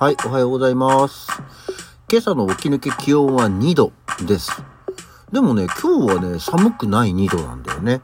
[0.00, 1.28] はい、おはようございます。
[2.10, 3.92] 今朝の起き抜け気温は2度
[4.26, 4.50] です。
[5.30, 8.00] でもね、今日はね、寒くない2度なんだよね。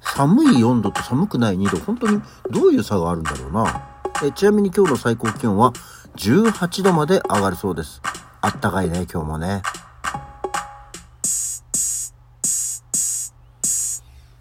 [0.00, 2.22] 寒い4度と寒くない2度、本当に
[2.52, 3.82] どういう差があるんだろうな。
[4.22, 5.72] えちなみに今日の最高気温は
[6.14, 8.00] 18度まで上がるそうです。
[8.40, 9.62] あったかいね、今日もね。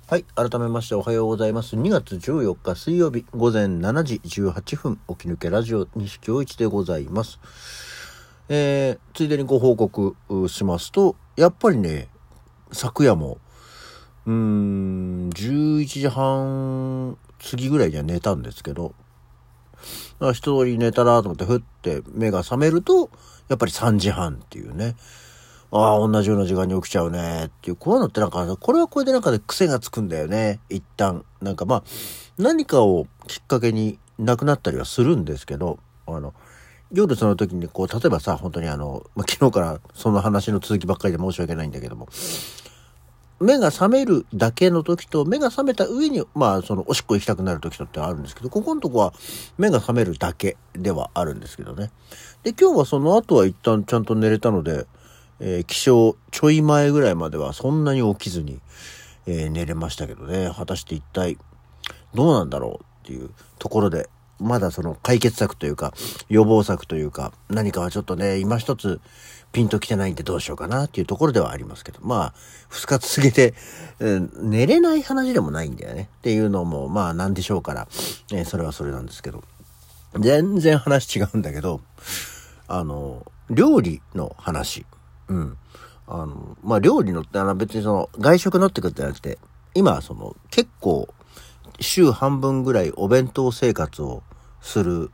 [0.09, 0.23] はい。
[0.35, 1.75] 改めましておはようございます。
[1.75, 7.41] 2月14日水曜日午前7時18分、起き抜けラジオ西京一でございます。
[8.47, 10.15] えー、ついでにご報告
[10.47, 12.07] しますと、やっぱりね、
[12.71, 13.39] 昨夜も、
[14.25, 18.95] うーん、11時半過ぎぐらいには寝たんですけど、
[20.31, 23.09] 一通り寝たなと思って、ふって目が覚めると、
[23.49, 24.95] やっぱり3時半っていうね。
[25.71, 30.59] ああ、同じような時間に起きちゃうねっていう、こういうのってなんか、これはこれでなんかで癖がつくんだよね。
[30.69, 31.25] 一旦。
[31.41, 31.83] なんかまあ、
[32.37, 36.33] 何かをきっかけになくなったりはするんですけど、あの、
[36.91, 42.07] 夜その時にこう、例えばさ、本当にあの、まあ、昨日からその話の続きばっかりで申し訳ないんだけども、
[43.39, 49.13] 目が覚めるだけの時と、目が覚めた上に、まあ、その、おしっこ行きたくなる時とってあるんですけど、ここのとこは、
[49.57, 51.91] 目が覚めるだけではあるんですけどね。
[52.41, 54.87] で、今日はその後は一旦ちゃんと寝れたので、
[55.39, 58.59] えー起床ちょい前ぐらいまではそんなに起きずに、
[59.25, 60.51] えー寝れましたけどね。
[60.55, 61.37] 果たして一体、
[62.13, 65.93] どうなんだろうっていうところで、まだその解決策というか、
[66.29, 69.01] 予防策というか、何かはちょっとね、今一つ
[69.51, 72.33] ピンときてないんでどうしようかなっていうところではありますけど、まあ、
[72.69, 73.53] 二日続けて、
[73.99, 76.09] うん寝れない話でもないんだよね。
[76.19, 77.87] っていうのも、まあ、なんでしょうから、
[78.31, 79.43] えーそれはそれなんですけど、
[80.19, 81.81] 全然話違うんだけど、
[82.67, 84.85] あの、料理の話。
[85.29, 85.57] うん。
[86.07, 89.37] あの、まあ、料理のって、あの別にその、外食のってことじゃなくて、
[89.73, 91.09] 今は、その、結構、
[91.79, 94.23] 週半分ぐらいお弁当生活を
[94.61, 95.11] する、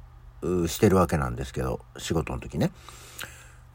[0.67, 2.71] してるわけなんですけど、仕事の時ね。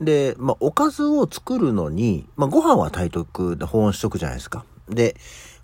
[0.00, 4.64] で、まあ、おかずを作るのに、まあ、ご飯は炊いとく、保温しとくじゃないですか。
[4.88, 5.16] で、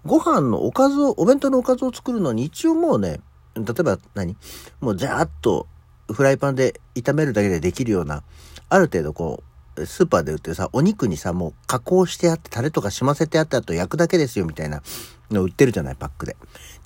[0.05, 3.21] ご飯のおかずを、お弁当のおかずを作るのに、一応もうね、
[3.55, 4.37] 例えば何？
[4.81, 5.69] もう、ざーっと、
[6.12, 8.23] フライパンで炒めるだけでできるような、
[8.69, 9.45] ある程度こう、
[9.87, 14.83] スーパーで売ってるさ、お肉にさ、もう加工してあって、タレとかしませてあって、あと焼くだけですよ、みたいな
[15.31, 16.37] の売ってるじゃない、パックで。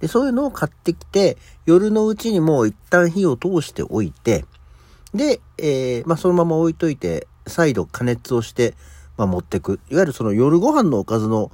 [0.01, 4.45] で、そういうのを買ってきて、夜のうちにもう一旦火を通しておいて、
[5.15, 8.75] で、えーまあ、そのまま置いといて、再度加熱をして、
[9.17, 9.81] まあ、持ってく。
[9.91, 11.51] いわゆるその夜ご飯のおかずの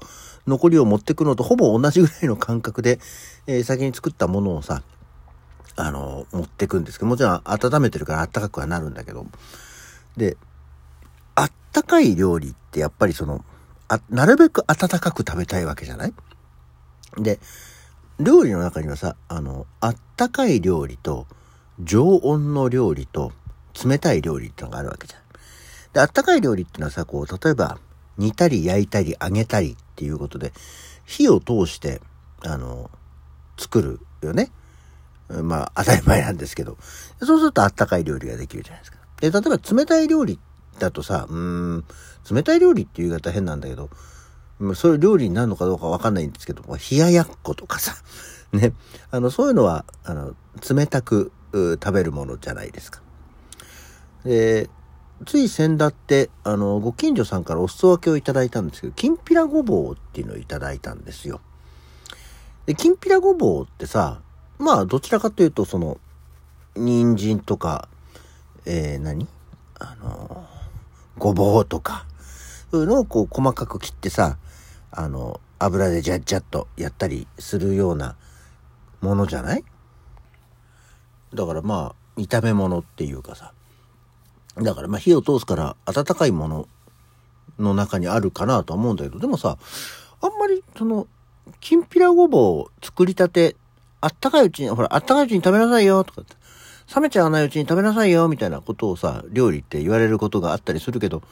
[0.47, 3.01] 残りを持ってくのとほぼ同じぐらいの感覚で、
[3.47, 4.83] えー先に作ったものをさ、
[5.77, 9.27] あの、持ってくんですけど、もちろん温めてるからあったかくはなるんだけど、
[10.17, 10.37] で、
[11.81, 13.45] ったかい料理ってやっぱりその、
[13.89, 16.15] あ、なるべく温かく食べたいわけじゃない？
[17.19, 17.41] で、
[18.21, 21.27] 料理の中にはさ、あの、あったかい料理と、
[21.81, 23.33] 常温の料理と、
[23.85, 25.21] 冷たい料理ってのがあるわけじゃん。
[25.93, 27.79] で、あったかい料理っていうのはさ、こう、例えば、
[28.19, 30.53] 煮たり焼いたり揚げたりっていうことで、
[31.05, 32.01] 火を通して、
[32.45, 32.89] あの、
[33.59, 34.53] 作るよね。
[35.29, 36.79] まあ、当たり前なんですけど。
[37.21, 38.99] そうするとあったかい料理ができるじゃないですか。
[39.21, 40.39] で、例えば冷たい料理
[40.79, 41.85] だとさ、うん、
[42.31, 43.91] 冷たい料理っていう言い方変なんだけど、
[44.75, 47.95] そういう料理になるのかどうかわかんないんですけど、冷ややっことかさ、
[48.53, 48.73] ね、
[49.11, 50.35] あの、そういうのは、あの、
[50.69, 53.01] 冷たく食べるものじゃないですか。
[54.25, 54.71] で、
[55.27, 61.41] つい先だって、あの、ご近所さんからお裾分けをいただいたんですけど、きんぴらごぼうっていうのをいただいたんですよ。
[62.67, 64.21] で、きんぴらごぼうってさ、
[64.59, 65.99] まあ、どちらかというと、その、
[66.77, 67.89] 人参とか、
[68.67, 69.29] えー、何？
[69.79, 70.47] あの、
[71.19, 72.07] ごぼうとか、
[72.71, 74.37] そういうのをこう細かく切ってさ、
[74.91, 78.17] あの、油でジャッジャッとやったりするような
[79.01, 79.65] ものじゃない？
[81.33, 83.53] だからまあ、炒め物っていうかさ。
[84.57, 86.69] だからまあ火を通すから温かいもの
[87.59, 89.59] の中にあるかなとは思うんだけど、でもさ、
[90.21, 91.07] あんまりその、
[91.61, 93.57] きんぴらごぼうを作りたて、
[94.01, 96.37] あったかいうちに、ほら、あったかいうちに食べなさいよ、とかって、
[96.93, 101.23] 冷めちゃわないうちに食べなさいよ、みたいなことをさ、料理って言われることがあったりするけど、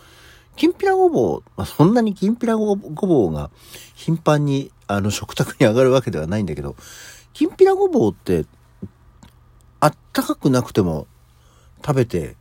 [0.57, 3.51] きんぴらごぼう、まあ、そんなにきんぴらごぼうが
[3.95, 6.77] 頻繁に、あの、食卓に上がるわけではないんだけど、
[7.33, 8.47] きんぴらごぼうって、
[9.81, 11.07] あったかくなくても
[11.85, 12.37] 食べて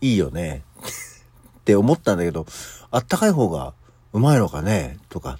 [0.00, 0.64] いいよね
[1.60, 2.46] って思ったんだけど、
[2.90, 3.74] あったかい方が
[4.12, 5.38] うまいのかねとか。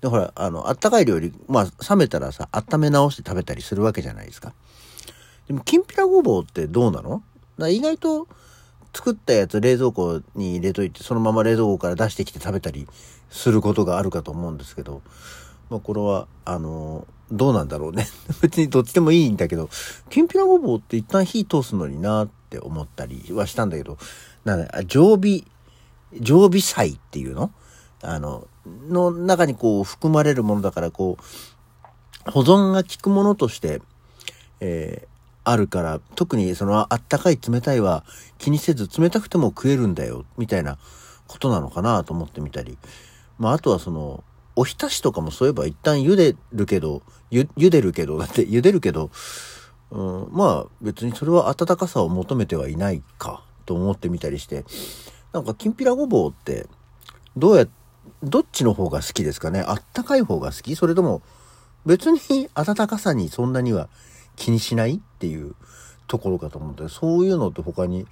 [0.00, 4.52] で、ほら、あの、あったかい料理、まあ、冷めたらさ、温め直して食べたりするわけじゃないですか。
[5.46, 7.22] でも、きんぴらごぼうってどうなの？
[7.58, 8.28] だ意外と
[8.92, 12.86] 作ったやつ冷蔵庫に入れといて、そのまま冷蔵庫から出してきて食べたり
[13.30, 15.02] することがあるかと思うんですけど、
[15.70, 18.06] まあ、これは、あの、どうなんだろうね。
[18.42, 19.70] 別にどっちでもいいんだけど、
[20.10, 23.98] きんぴらごぼうって一旦火通すのになってって思ったりはしたんだけど、
[24.44, 25.42] なんだ、常備、
[26.20, 27.50] 常備菜っていうの？
[28.02, 28.46] あの、
[28.88, 31.18] の中にこう含まれるものだから、こ
[32.26, 33.82] う、保存が効くものとして、
[34.60, 35.13] えー、
[35.44, 38.04] あるから、特にそのあったかい冷たいは
[38.38, 40.78] 気にせず冷たくても食えるんだよ、みたいな
[41.26, 42.78] ことなのかなと思ってみたり。
[43.38, 44.24] まあ、あとはその、
[44.56, 49.10] おひたしとかもそういえば一旦茹でるけど、ゆ、茹でるけど、だって茹でるけど、
[49.90, 54.64] うん、まあ別にそれは温かさを求めてはいないかと思ってみたりして、
[55.32, 56.66] なんかきんぴらごぼうって
[57.36, 57.66] どうや、
[58.22, 59.60] どっちの方が好きですかね？
[59.66, 60.76] あったかい方が好き？
[60.76, 61.22] それとも
[61.84, 63.88] 別に温かさにそんなには
[64.36, 65.54] 気にしないっていう
[66.06, 68.06] ところかと思って、そういうのって他に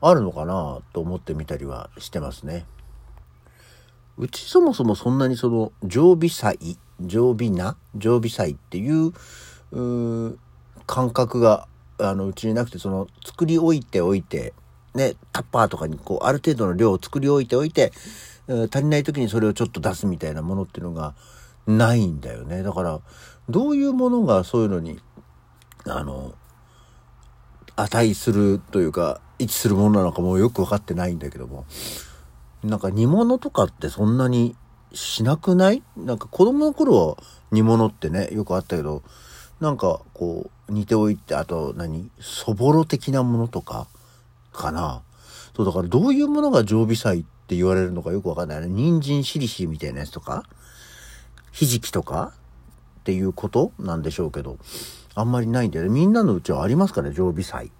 [0.00, 2.66] あるのかなと思ってみたりはしてますね。
[4.16, 6.58] うちそもそもそんなにその常備菜、
[7.00, 9.12] 常備な常備菜っていう
[9.72, 10.38] う
[10.86, 11.66] 感覚が
[11.98, 14.52] あのうちになくてその作り置いておいて
[14.94, 17.92] ねタッパーとかにこうある程度の量を作り置いておいて
[18.46, 21.14] 足りない時にそれをちょっと出すみたいなものっていうのが
[21.66, 23.00] ないんだよねだから
[23.48, 25.00] どういうものがそういうのに
[25.86, 26.34] あの
[27.76, 31.66] 値するというか位置するものなのかもよく分かってないんだけども。
[32.62, 34.56] なんか煮物とかってそんなに
[34.94, 35.82] しなくない？
[35.96, 37.16] なんか子供の頃は
[37.50, 39.02] 煮物ってねよくあったけど
[39.60, 42.08] なんかこう煮ておいてあと何？
[42.20, 43.86] そぼろ的なものとか
[44.52, 45.02] かな。
[45.54, 48.68] そうだからどういうものが常備菜って言われるのかよくわかんないね。
[48.68, 50.44] 人参しりしりみたいなやつとか？
[51.52, 52.32] ひじきとか？
[53.00, 54.56] っていうことなんでしょうけど。
[55.14, 57.70] あんまりないんだよねみんなのうちはありますから常備菜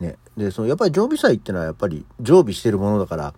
[0.00, 3.34] ねでそのやっぱり常備菜ってのはやっぱり常備してるものだから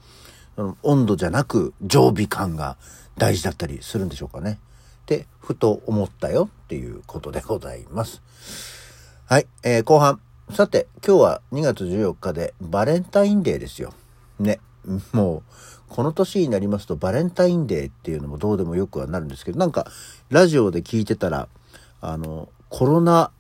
[0.83, 2.77] 温度じゃなく常備感が
[3.17, 4.59] 大事だったりするんでしょうかね。
[5.03, 8.23] ってふと思ったよっていうことでございます。
[9.27, 10.21] はい、えー、後半。
[10.53, 13.93] さて、今日は2月14日でバレンタインデーですよ。
[14.39, 14.61] ね。
[15.13, 15.43] もう、
[15.89, 19.87] この年になりますとバレンタインデーっていうのもどうでもよくはなるんですけど、なんか、
[20.31, 21.49] ラジオで聞いてたら、
[22.01, 23.31] あの、コロナ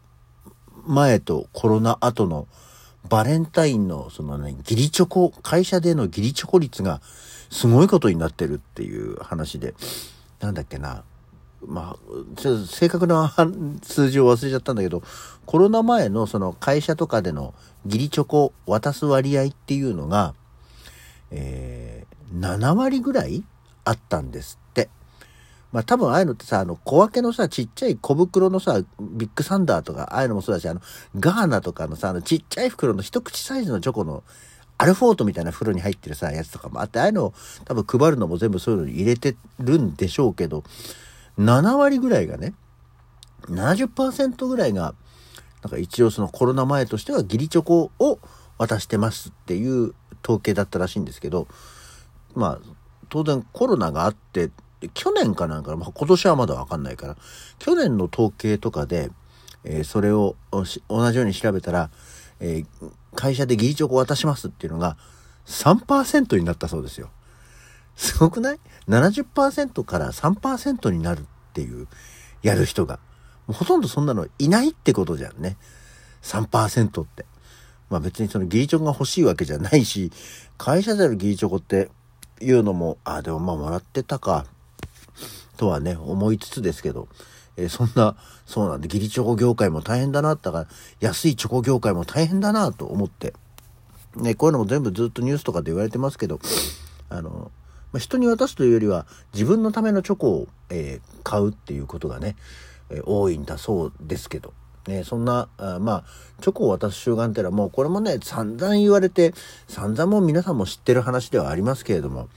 [0.86, 2.48] 前とコロナ後の
[3.06, 7.02] バレンタインのそのね、ギリチョコ、会社でのギリチョコ率が
[7.50, 9.74] すごいことになってるっていう話で、
[10.40, 11.04] なんだっけな。
[11.66, 13.30] まあ、ちょっと正確な
[13.82, 15.02] 数字を忘れちゃったんだけど、
[15.44, 17.52] コロナ前のその会社とかでの
[17.84, 20.32] ギリチョコ渡す割合っていうのが、
[21.30, 23.44] えー、7割ぐらい
[23.84, 24.65] あったんですって。
[25.76, 30.80] まあ多分ああいうのってさ、あの小分けのさ、ちっちゃい小袋のさ、ビッグサンダーとか、ああいうのもそうだし、あの、
[31.20, 34.24] ガーナとかのさ、あのちっちゃい袋の一口サイズのチョコの、
[34.78, 37.34] アルフォートみたいな袋に入ってるさ、やつとかもあって、ああいうのを
[37.66, 40.64] 多分配るのも全部そういうのに入れてるんでしょうけど、
[41.38, 42.54] 7割ぐらいがね、
[43.42, 44.94] 70%ぐらいが、
[45.62, 48.18] なんか一応そのコロナ前としては義理チョコを
[48.56, 49.92] 渡してますっていう
[50.24, 51.48] 統計だったらしいんですけど、
[52.34, 52.76] まあ、
[53.10, 54.50] 当然コロナがあって、
[54.80, 57.16] で去年かなんか、まあ、今年はまだわかんないから、
[57.58, 59.10] 去年の統計とかで、
[59.64, 60.80] えー、それを同じ
[61.18, 61.90] ように調べたら、
[62.40, 64.96] えー、会社で義理チョコ渡しますっていうのが
[65.46, 67.10] 3%になったそうですよ。
[67.96, 71.22] すごくない ?70% から3%になるっ
[71.54, 71.88] ていう、
[72.42, 72.98] やる人が。
[73.46, 75.56] もうほとんどそんなのいないってことじゃんね。
[76.22, 77.24] 3%って。
[77.88, 80.12] まあ別にその義理チョコが欲しいわけじゃないし、
[80.58, 81.90] 会社である義理チョコって
[82.40, 84.46] いうのも、あ、でもまあもらってたか、
[85.56, 87.08] とはね、思いつつですけど、
[87.56, 90.66] えー、そんな、そうなんで、義理チョコ業界も大変だな、だから、
[91.00, 93.34] 安いチョコ業界も大変だなと思って、
[94.16, 96.40] ね、こういうのも全部ずっとニュースとかで言われてますけど、
[97.08, 97.50] あの、
[97.92, 102.36] まあ、人に渡すというよりは自分のためのチョコを、えー、買うっていうことがね、
[102.90, 104.52] えー、多いんだそうですけど。
[104.86, 106.04] ね、そんな、あまあ、
[106.40, 109.34] チョコを渡す習慣ってのはもうこれもね、散々言われて、
[109.66, 112.28] 散々もう皆さんも知ってる話ではありますけれども、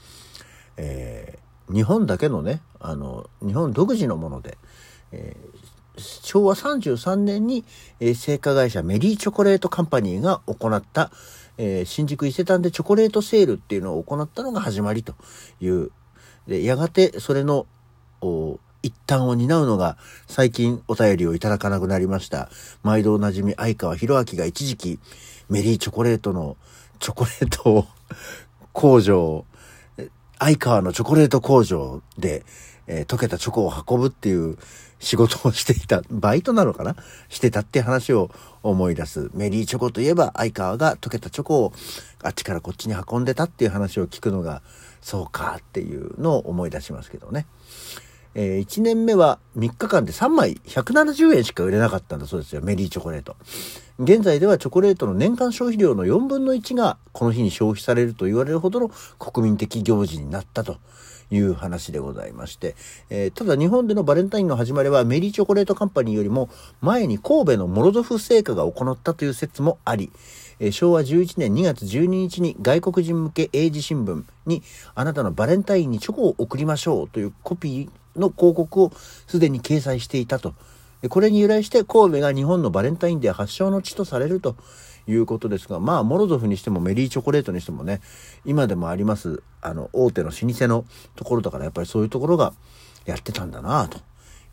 [0.76, 4.58] えー、日本だけのね、あの、日本独自のもので、
[5.12, 7.64] えー、昭和33年に、
[8.00, 11.10] えー、製菓会社メリーチョコレートカンパニーが行った、
[11.58, 15.14] えー、新宿伊勢丹でチョコレートセールっていうのを行ったのが始まりと
[15.60, 15.90] いう。
[16.46, 17.66] で、やがてそれの、
[18.82, 22.48] 一端を担うのが最近お便りをいただかなくなりました。
[22.82, 24.98] 毎度おなじみ相川博明が一時期
[25.48, 26.56] メリーチョコレートの
[26.98, 27.86] チョコレート
[28.72, 29.46] 工場を、
[30.40, 32.44] 相川のチョコレート工場で、
[32.86, 34.56] えー、溶けたチョコを運ぶっていう
[34.98, 36.96] 仕事をしていた、バイトなのかな
[37.28, 38.30] してたって話を
[38.62, 39.30] 思い出す。
[39.34, 41.72] メリーチョコといえば相川が溶けたチョコを
[42.22, 44.62] あっちからこっちに運んでたっていう話を聞くのが
[45.02, 47.44] そうかっていうのを思い出しますけどね。
[48.34, 52.62] えー、1年目は3日間で3枚170円しか売れなかったんだそうですよ。
[52.62, 53.36] メリーチョコレート。
[53.98, 60.78] 現在ではチョコレートの年間消費量の4分の1がこの日に消費されると言われるほどの国民的行事になったと。
[61.32, 62.74] いう話でございまして、
[63.08, 70.10] えー、ただ日本でのバレンタインの始まりはメリーチョコレートカンパニーよりも前に神戸のモロゾフ製菓が行ったという説もあり、
[70.60, 74.62] え昭和11年2月12日に外国人向け英字新聞に
[74.94, 78.92] あなたのバレンタインにチョコを送りましょうというコピーの広告を
[79.26, 80.54] すでに掲載していたと。
[81.08, 84.54] これに由来して神戸が日本のバレンタインデー発祥の地とされると
[85.08, 88.02] いうことですが、まあ、モロゾフにしてもメリーチョコレートにしてもね、
[88.44, 90.84] 今でもあります、あの、大手の老舗の
[91.16, 92.52] ところだから、やっぱりそういうところが
[93.06, 93.98] やってたんだなと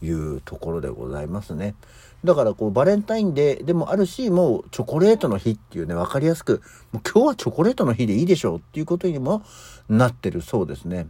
[0.02, 1.76] いうところでございますね。
[2.24, 9.44] だからこうバレンタインデーでもあるし、もうチョコレートの日っていうね、わかりやすく、もう今日はチョコレートの日でいいでしょうっていうことにも
[9.90, 11.08] なってるそうですね。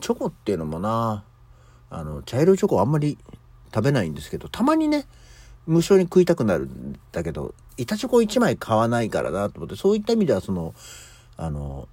[0.00, 1.24] チョコっていうのもな、
[1.90, 3.16] あの、茶色いチョコあんまり
[3.74, 5.06] 食べないんですけど、たまにね、
[5.66, 10.74] 無償に食いたくなるんだけど、板チョコ1枚買わないからなと思って、そういった意味ではその、
[11.36, 11.88] あの、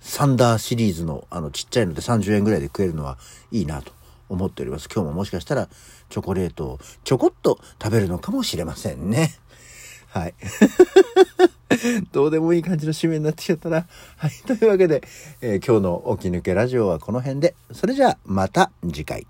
[0.00, 3.18] サンダーシリーズのあのちっちゃいので30円ぐらいで食えるのは
[3.50, 3.92] いいなと
[4.28, 4.88] 思っております。
[4.92, 5.68] 今日ももしかしたら
[6.08, 9.34] チョコレートをちょこっと食べるのかもしれませんね。
[10.08, 10.34] はい。
[12.12, 13.86] どうでもいい感じの締めになってきちゃったな。
[14.16, 14.30] はい。
[14.46, 15.02] というわけで、
[15.40, 17.54] えー、今日の起き抜けラジオはこの辺で。
[17.72, 19.26] それじゃあまた次回。